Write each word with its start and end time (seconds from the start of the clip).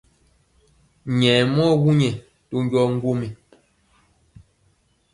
Nyayɛ 1.17 1.39
yaŋ 1.41 1.49
mɔ 1.55 1.65
wuŋ 1.81 1.95
ɓɛ 1.99 2.09
to 2.49 2.55
njɔɔ 2.65 2.85
ŋgwom. 2.95 3.21